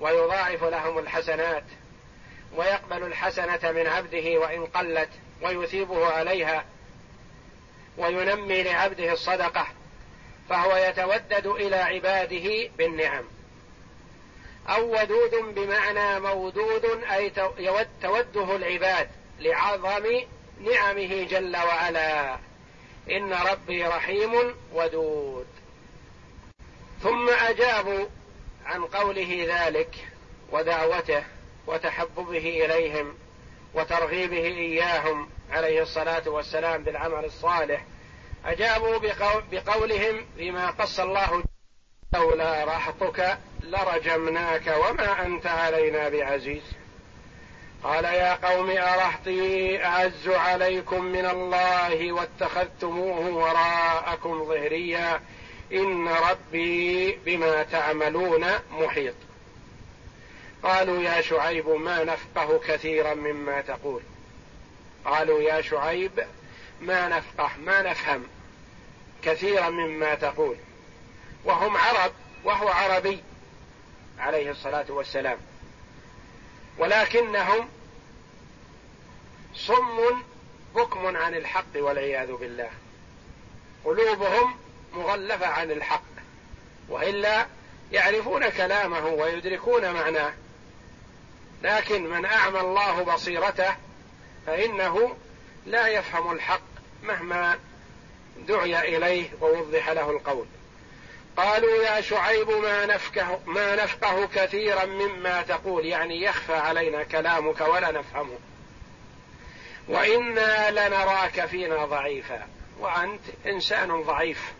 [0.00, 1.64] ويضاعف لهم الحسنات
[2.56, 5.08] ويقبل الحسنة من عبده وإن قلت
[5.42, 6.64] ويثيبه عليها
[7.98, 9.66] وينمي لعبده الصدقة
[10.48, 13.24] فهو يتودد إلى عباده بالنعم.
[14.68, 17.30] أو ودود بمعنى مودود أي
[18.02, 19.08] توده العباد
[19.40, 20.06] لعظم
[20.60, 22.38] نعمه جل وعلا.
[23.10, 25.46] إن ربي رحيم ودود.
[27.02, 28.06] ثم أجابوا
[28.70, 29.94] عن قوله ذلك
[30.52, 31.24] ودعوته
[31.66, 33.14] وتحببه إليهم
[33.74, 37.84] وترغيبه إياهم عليه الصلاة والسلام بالعمل الصالح
[38.44, 38.98] أجابوا
[39.52, 41.42] بقولهم فيما قص الله
[42.14, 46.62] لولا رحطك لرجمناك وما أنت علينا بعزيز.
[47.82, 55.20] قال يا قوم ارهطي أعز عليكم من الله واتخذتموه وراءكم ظهريا
[55.72, 59.14] إن ربي بما تعملون محيط.
[60.62, 64.02] قالوا يا شعيب ما نفقه كثيرا مما تقول.
[65.04, 66.26] قالوا يا شعيب
[66.80, 68.26] ما نفقه ما نفهم
[69.22, 70.56] كثيرا مما تقول.
[71.44, 72.12] وهم عرب
[72.44, 73.22] وهو عربي
[74.18, 75.38] عليه الصلاة والسلام.
[76.78, 77.68] ولكنهم
[79.54, 80.22] صم
[80.74, 82.70] بكم عن الحق والعياذ بالله.
[83.84, 84.54] قلوبهم
[84.92, 86.02] مغلفة عن الحق
[86.88, 87.46] وإلا
[87.92, 90.32] يعرفون كلامه ويدركون معناه.
[91.62, 93.74] لكن من أعمى الله بصيرته
[94.46, 95.16] فإنه
[95.66, 96.62] لا يفهم الحق
[97.02, 97.58] مهما
[98.48, 100.46] دعي إليه ووضح له القول.
[101.36, 107.90] قالوا يا شعيب ما نفقه ما نفقه كثيرا مما تقول يعني يخفى علينا كلامك ولا
[107.90, 108.38] نفهمه.
[109.88, 112.46] وإنا لنراك فينا ضعيفا
[112.80, 114.52] وأنت إنسان ضعيف.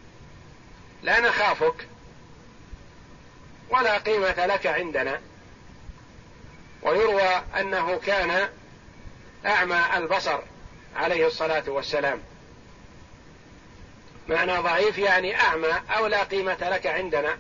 [1.03, 1.87] لا نخافك.
[3.71, 5.21] ولا قيمة لك عندنا.
[6.83, 8.49] ويروى أنه كان
[9.47, 10.39] أعمى البصر
[10.97, 12.21] عليه الصلاة والسلام.
[14.29, 17.39] معنى ضعيف يعني أعمى أو لا قيمة لك عندنا.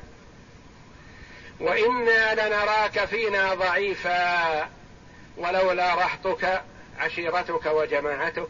[1.60, 4.68] وإنا لنراك فينا ضعيفا
[5.36, 6.62] ولولا رهطك
[6.98, 8.48] عشيرتك وجماعتك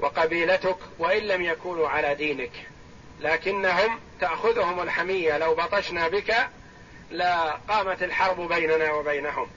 [0.00, 2.69] وقبيلتك وإن لم يكونوا على دينك.
[3.20, 6.48] لكنهم تأخذهم الحمية لو بطشنا بك
[7.10, 9.50] لقامت الحرب بيننا وبينهم.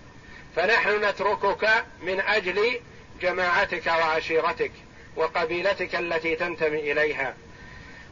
[0.55, 2.79] فنحن نتركك من أجل
[3.21, 4.71] جماعتك وعشيرتك
[5.15, 7.35] وقبيلتك التي تنتمي إليها.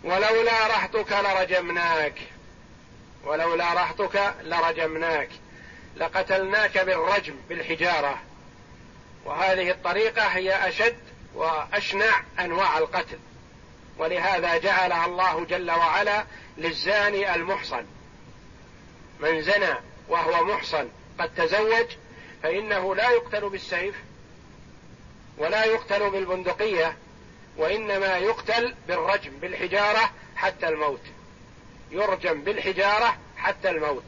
[0.04, 2.14] ولولا رهطك لرجمناك.
[3.24, 5.30] ولولا رهطك لرجمناك.
[5.96, 8.18] لقتلناك بالرجم بالحجارة.
[9.26, 10.98] وهذه الطريقة هي أشد
[11.36, 13.20] وأشنع أنواع القتل.
[13.98, 16.26] ولهذا جعلها الله جل وعلا
[16.58, 17.86] للزاني المحصن.
[19.20, 19.74] من زنى
[20.08, 21.86] وهو محصن قد تزوج
[22.44, 23.96] فإنه لا يقتل بالسيف
[25.38, 26.98] ولا يقتل بالبندقية
[27.58, 31.04] وإنما يقتل بالرجم بالحجارة حتى الموت.
[31.92, 34.06] يرجم بالحجارة حتى الموت.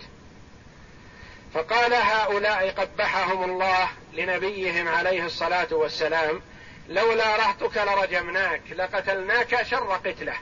[1.54, 6.42] فقال هؤلاء قبحهم الله لنبيهم عليه الصلاة والسلام
[6.90, 10.34] لولا رهتك لرجمناك لقتلناك شر قتلة.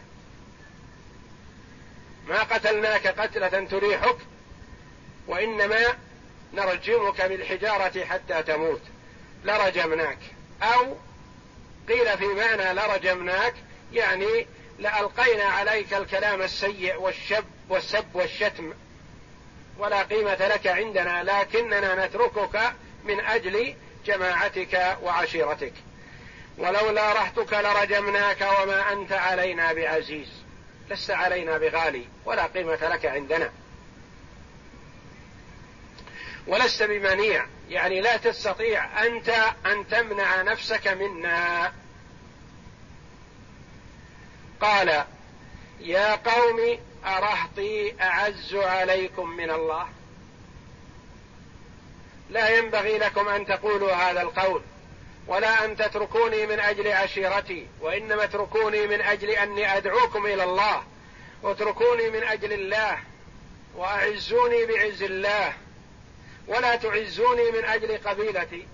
[2.27, 4.17] ما قتلناك قتلة تريحك
[5.27, 5.79] وإنما
[6.53, 8.81] نرجمك بالحجارة حتى تموت.
[9.43, 10.17] لرجمناك.
[10.63, 10.95] أو
[11.87, 13.53] قيل في معنى لرجمناك
[13.93, 14.47] يعني
[14.79, 18.73] لألقينا عليك الكلام السيء والشب والسب والشتم.
[19.77, 22.73] ولا قيمة لك عندنا لكننا نتركك
[23.03, 23.75] من أجل
[24.05, 25.73] جماعتك وعشيرتك.
[26.57, 30.29] ولولا رحتك لرجمناك وما أنت علينا بعزيز.
[30.89, 33.51] لست علينا بغالي ولا قيمة لك عندنا.
[36.47, 39.29] ولست بمنيع يعني لا تستطيع أنت
[39.65, 41.73] أن تمنع نفسك منا.
[44.61, 45.05] قال
[45.79, 49.87] يا قوم أرهطي أعز عليكم من الله.
[52.29, 54.61] لا ينبغي لكم أن تقولوا هذا القول.
[55.27, 60.83] ولا أن تتركوني من أجل عشيرتي وإنما اتركوني من أجل أني أدعوكم إلى الله.
[61.43, 62.99] واتركوني من أجل الله
[63.75, 65.53] وأعزوني بعز الله.
[66.47, 68.67] ولا تعزوني من أجل قبيلتي.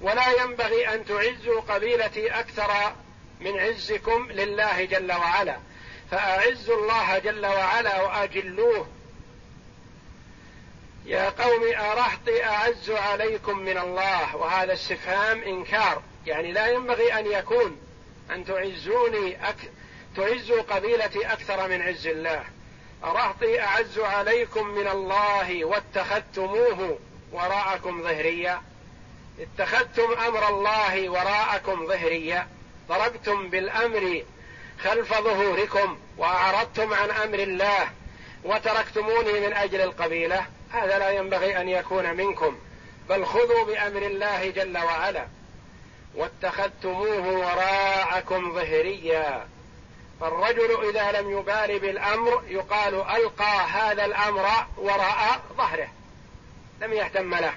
[0.00, 2.92] ولا ينبغي أن تعزوا قبيلتي أكثر
[3.40, 5.56] من عزكم لله جل وعلا.
[6.10, 8.86] فأعزوا الله جل وعلا وأجلوه.
[11.10, 14.36] يا قوم أرهطي أعز عليكم من الله.
[14.36, 16.02] وهذا استفهام إنكار.
[16.26, 17.78] يعني لا ينبغي أن يكون
[18.30, 19.56] أن تعزوني أك...
[20.16, 22.44] تعزوا قبيلتي أكثر من عز الله.
[23.04, 26.98] أرهطي أعز عليكم من الله واتخذتموه
[27.32, 28.62] وراءكم ظهريا
[29.40, 32.48] اتخذتم أمر الله وراءكم ظهريا
[32.88, 34.22] ضربتم بالأمر
[34.82, 37.90] خلف ظهوركم وأعرضتم عن أمر الله.
[38.44, 40.46] وتركتموني من أجل القبيلة.
[40.70, 42.58] هذا لا ينبغي أن يكون منكم
[43.08, 45.26] بل خذوا بأمر الله جل وعلا.
[46.14, 49.48] واتخذتموه وراءكم ظهريا.
[50.20, 55.88] فالرجل إذا لم يبال بالأمر يقال ألقى هذا الأمر وراء ظهره.
[56.80, 57.52] لم يهتم له.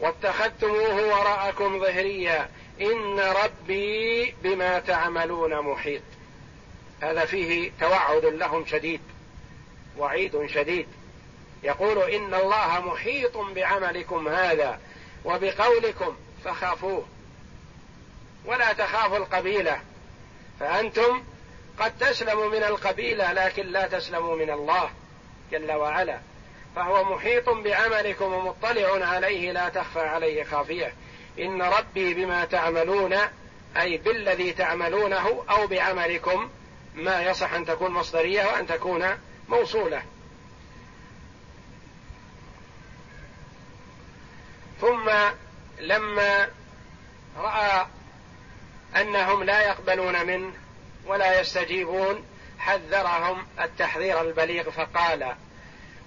[0.00, 2.48] واتخذتموه وراءكم ظهريا.
[2.80, 6.02] إن ربي بما تعملون محيط.
[7.00, 9.00] هذا فيه توعد لهم شديد.
[9.98, 10.86] وعيد شديد.
[11.62, 14.80] يقول إن الله محيط بعملكم هذا
[15.24, 17.04] وبقولكم فخافوه.
[18.44, 19.80] ولا تخافوا القبيلة.
[20.60, 21.22] فأنتم
[21.78, 24.90] قد تسلموا من القبيلة لكن لا تسلموا من الله
[25.52, 26.18] جل وعلا.
[26.76, 30.94] فهو محيط بعملكم ومطلع عليه لا تخفى عليه خافية.
[31.38, 33.16] إن ربي بما تعملون
[33.76, 36.50] أي بالذي تعملونه أو بعملكم
[36.94, 39.18] ما يصح أن تكون مصدرية وأن تكون
[39.48, 40.02] موصولة.
[44.80, 45.10] ثم
[45.78, 46.48] لما
[47.36, 47.86] رأى
[48.96, 50.52] أنهم لا يقبلون منه
[51.06, 52.24] ولا يستجيبون
[52.58, 55.34] حذرهم التحذير البليغ فقال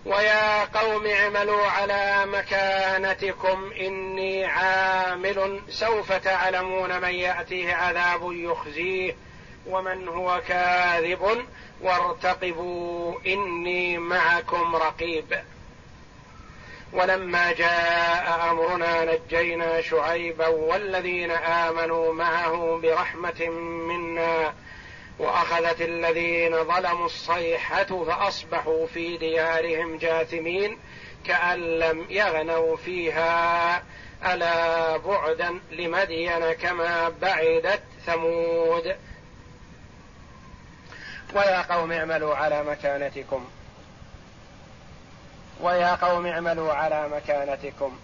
[0.06, 9.16] ويا قوم اعملوا على مكانتكم إني عامل سوف تعلمون من يأتيه عذاب يخزيه.
[9.70, 11.46] ومن هو كاذب
[11.82, 15.40] وارتقبوا إني معكم رقيب.
[16.94, 23.50] ولما جاء أمرنا نجينا شعيبا والذين آمنوا معه برحمة
[23.90, 24.54] منا
[25.20, 30.78] وأخذت الذين ظلموا الصيحة فأصبحوا في ديارهم جاثمين
[31.26, 33.84] كأن لم يغنوا فيها.
[34.26, 38.96] ألا بعدا لمدين كما بعدت ثمود.
[41.34, 43.50] ويا قوم اعملوا على مكانتكم.
[45.62, 48.00] ويا قوم اعملوا على مكانتكم.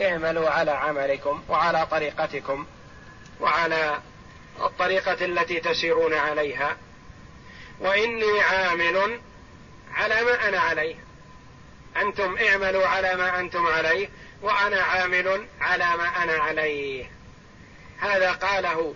[0.00, 2.66] اعملوا على عملكم وعلى طريقتكم
[3.40, 3.98] وعلى
[4.60, 6.76] الطريقة التي تسيرون عليها.
[7.80, 9.20] وإني عامل
[9.94, 10.96] على ما أنا عليه.
[11.96, 14.08] أنتم اعملوا على ما أنتم عليه
[14.42, 17.10] وأنا عامل على ما أنا عليه.
[18.00, 18.94] هذا قاله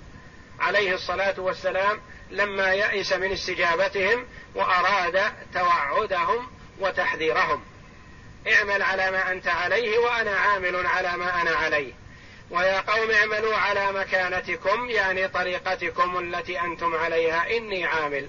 [0.61, 2.01] عليه الصلاة والسلام
[2.31, 6.51] لما يئس من استجابتهم وأراد توعدهم
[6.81, 7.65] وتحذيرهم.
[8.53, 11.93] اعمل على ما أنت عليه وأنا عامل على ما أنا عليه.
[12.51, 18.29] ويا قوم اعملوا على مكانتكم يعني طريقتكم التي أنتم عليها إني عامل.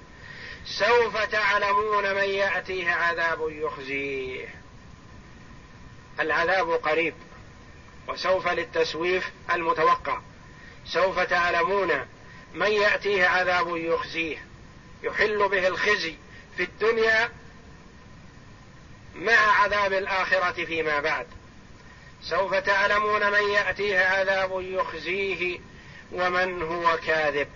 [0.65, 4.47] سوف تعلمون من يأتيه عذاب يخزيه.
[6.19, 7.13] العذاب قريب
[8.07, 10.19] وسوف للتسويف المتوقع.
[10.85, 12.05] سوف تعلمون
[12.53, 14.45] من يأتيه عذاب يخزيه
[15.03, 16.15] يحل به الخزي
[16.57, 17.31] في الدنيا
[19.15, 21.27] مع عذاب الآخرة فيما بعد.
[22.21, 25.59] سوف تعلمون من يأتيه عذاب يخزيه
[26.11, 27.47] ومن هو كاذب.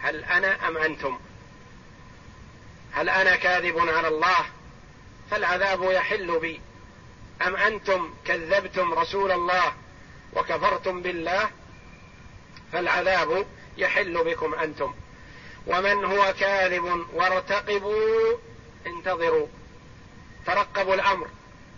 [0.00, 1.18] هل أنا أم أنتم؟
[2.92, 4.44] هل أنا كاذب على الله؟
[5.30, 6.60] فالعذاب يحل بي.
[7.46, 9.74] أم أنتم كذبتم رسول الله
[10.32, 11.50] وكفرتم بالله؟
[12.72, 13.46] فالعذاب
[13.76, 14.94] يحل بكم أنتم.
[15.66, 18.38] ومن هو كاذب وارتقبوا
[18.86, 19.46] انتظروا.
[20.46, 21.28] ترقبوا الأمر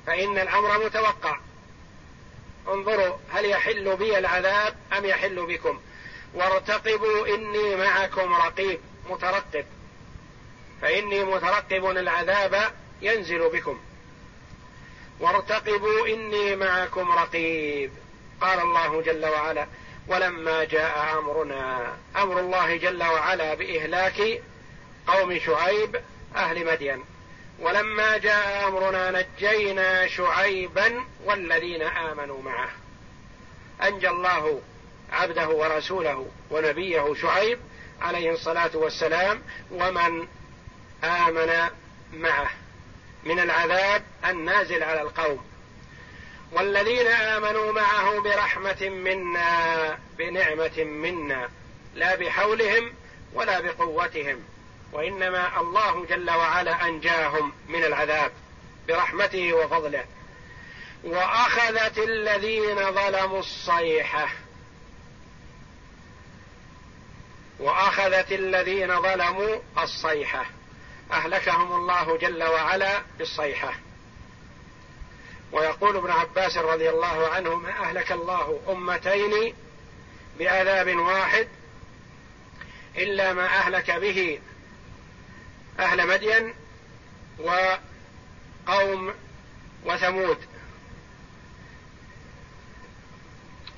[0.06, 1.38] فإن الأمر متوقع.
[2.68, 5.80] انظروا هل يحل بي العذاب أم يحل بكم؟
[6.34, 8.80] وارتقبوا إني معكم رقيب
[9.10, 9.64] مترقب.
[10.82, 12.72] فإني مترقب العذاب
[13.02, 13.80] ينزل بكم.
[15.20, 17.92] وارتقبوا إني معكم رقيب.
[18.40, 19.66] قال الله جل وعلا
[20.08, 24.42] ولما جاء أمرنا أمر الله جل وعلا بإهلاك
[25.06, 25.96] قوم شعيب
[26.36, 27.04] أهل مدين.
[27.58, 32.68] ولما جاء أمرنا نجينا شعيبا والذين آمنوا معه.
[33.82, 34.62] أنجى الله
[35.12, 37.58] عبده ورسوله ونبيه شعيب
[38.00, 40.28] عليه الصلاة والسلام ومن
[41.04, 41.70] آمن
[42.12, 42.50] معه.
[43.24, 45.44] من العذاب النازل على القوم.
[46.52, 51.48] والذين آمنوا معه برحمة منا بنعمة منا
[51.94, 52.92] لا بحولهم
[53.34, 54.42] ولا بقوتهم.
[54.92, 58.32] وإنما الله جل وعلا أنجاهم من العذاب
[58.88, 60.04] برحمته وفضله.
[61.04, 64.28] وأخذت الذين ظلموا الصيحة.
[67.58, 70.46] وأخذت الذين ظلموا الصيحة.
[71.12, 73.85] أهلكهم الله جل وعلا بالصيحة.
[75.52, 79.54] ويقول ابن عباس رضي الله عنه ما أهلك الله أمتين
[80.38, 81.48] بعذاب واحد
[82.98, 84.40] إلا ما أهلك به
[85.78, 86.54] أهل مدين
[87.38, 89.14] وقوم
[89.84, 90.38] وثمود.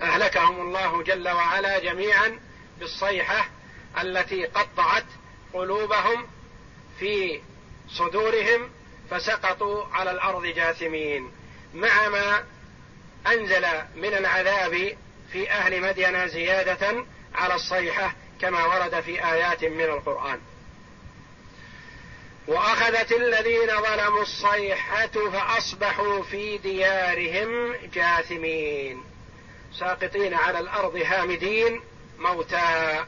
[0.03, 2.41] أهلكهم الله جل وعلا جميعا
[2.81, 3.49] بالصيحة
[4.03, 5.05] التي قطعت
[5.53, 6.27] قلوبهم
[6.99, 7.41] في
[7.89, 8.71] صدورهم
[9.11, 11.38] فسقطوا على الأرض جاثمين.
[11.75, 12.45] مع ما
[13.27, 13.67] أنزل
[13.97, 14.97] من العذاب
[15.33, 17.05] في أهل مدين زيادة
[17.35, 20.41] على الصيحة كما ورد في آيات من القرآن.
[22.47, 29.05] وأخذت الذين ظلموا الصيحة فأصبحوا في ديارهم جاثمين.
[29.79, 31.81] ساقطين على الأرض هامدين
[32.19, 33.05] موتى.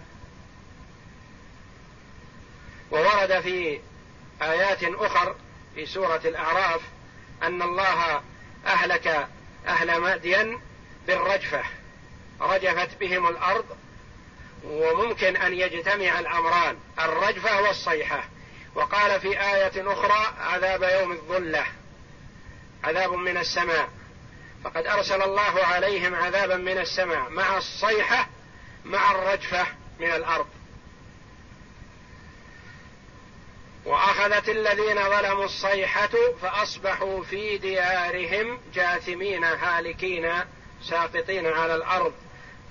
[2.90, 3.80] وورد في
[4.42, 5.36] آيات أخر
[5.74, 6.80] في سورة الأعراف
[7.42, 8.22] أن الله
[8.66, 9.28] أهلك
[9.66, 10.61] أهل مدين
[11.06, 11.62] بالرجفة
[12.40, 13.64] رجفت بهم الأرض
[14.64, 18.24] وممكن أن يجتمع الأمران الرجفة والصيحة.
[18.74, 21.66] وقال في آية أخرى عذاب يوم الظلة
[22.84, 23.88] عذاب من السماء.
[24.64, 28.28] فقد أرسل الله عليهم عذابا من السماء مع الصيحة
[28.84, 29.66] مع الرجفة
[30.00, 30.46] من الأرض.
[33.84, 36.10] وأخذت الذين ظلموا الصيحة
[36.42, 40.32] فأصبحوا في ديارهم جاثمين هالكين
[40.82, 42.12] ساقطين على الأرض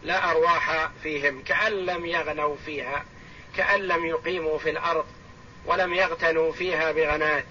[0.03, 3.05] لا أرواح فيهم كأن لم يغنوا فيها
[3.57, 5.05] كأن لم يقيموا في الأرض
[5.65, 7.45] ولم يغتنوا فيها بغنات.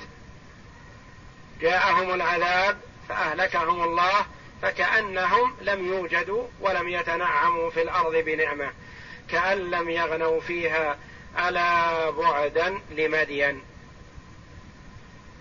[1.60, 4.26] جاءهم العذاب فأهلكهم الله
[4.62, 8.72] فكأنهم لم يوجدوا ولم يتنعموا في الأرض بنعمة
[9.30, 10.98] كأن لم يغنوا فيها
[11.38, 13.62] الا بعدا لمدين.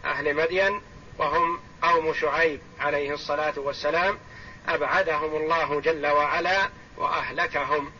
[0.06, 0.82] أهل مدين
[1.18, 4.20] وهم قوم شعيب عليه الصلاة والسلام.
[4.68, 7.92] أبعدهم الله جل وعلا وأهلكهم.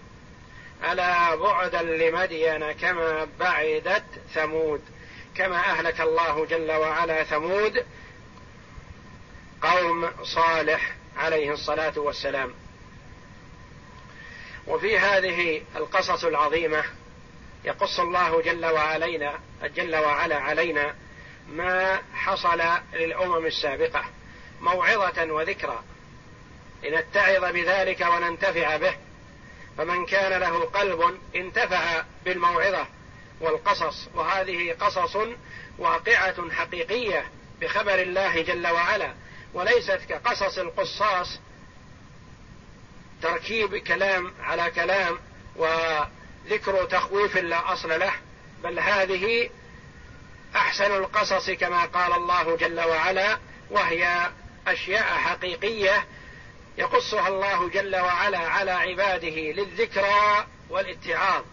[0.92, 4.82] ألا بعدا لمدين كما بعدت ثمود.
[5.36, 7.86] كما أهلك الله جل وعلا ثمود.
[9.62, 12.54] قوم صالح عليه الصلاة والسلام.
[14.68, 16.84] وفي هذه القصص العظيمة
[17.68, 20.96] يقص الله جل وعلينا جل وعلا علينا
[21.48, 22.62] ما حصل
[22.94, 24.06] للأمم السابقة
[24.62, 25.84] موعظة وذكرى.
[26.84, 28.96] لنتعظ بذلك وننتفع به
[29.78, 32.88] فمن كان له قلب انتفع بالموعظة
[33.42, 34.08] والقصص.
[34.16, 35.18] وهذه قصص
[35.78, 37.28] واقعة حقيقية
[37.62, 39.14] بخبر الله جل وعلا
[39.54, 41.40] وليست كقصص القصاص
[43.22, 45.20] تركيب كلام على كلام
[46.48, 48.14] وذكر تخويف لا أصل له
[48.64, 49.50] بل هذه
[50.56, 53.38] أحسن القصص كما قال الله جل وعلا
[53.72, 54.30] وهي
[54.68, 56.06] أشياء حقيقية
[56.78, 61.44] يقصها الله جل وعلا على عباده للذكرى والاتعاظ.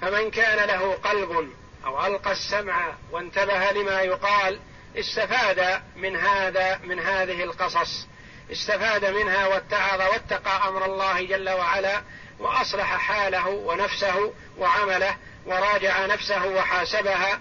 [0.00, 1.50] فمن كان له قلب
[1.84, 4.60] أو ألقى السمع وانتبه لما يقال
[4.96, 8.06] استفاد من هذا من هذه القصص
[8.52, 12.02] استفاد منها واتعظ واتقى أمر الله جل وعلا
[12.38, 15.16] وأصلح حاله ونفسه وعمله
[15.46, 17.40] وراجع نفسه وحاسبها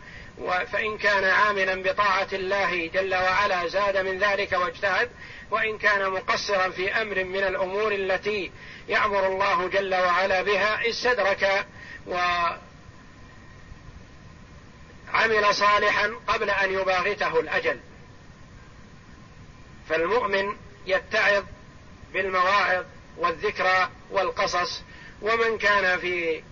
[0.72, 5.10] فإن كان عاملا بطاعة الله جل وعلا زاد من ذلك واجتهد
[5.52, 8.52] وإن كان مقصرا في أمر من الأمور التي
[8.88, 11.66] يأمر الله جل وعلا بها استدرك
[12.08, 12.56] وعمل
[15.52, 17.80] صالحا قبل أن يباغته الأجل.
[19.89, 21.43] فالمؤمن يتعظ
[22.14, 22.86] بالمواعظ
[23.18, 24.82] والذكرى والقصص
[25.22, 26.43] ومن كان في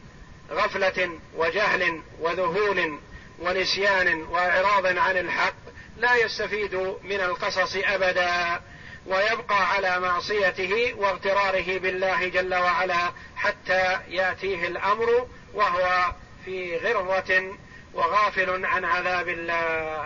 [0.51, 2.99] غفلة وجهل وذهول
[3.39, 5.55] ونسيان وإعراض عن الحق
[5.97, 8.61] لا يستفيد من القصص أبدا
[9.05, 16.13] ويبقى على معصيته واغتراره بالله جل وعلا حتى يأتيه الأمر وهو
[16.45, 17.57] في غره
[17.93, 20.05] وغافل عن عذاب الله.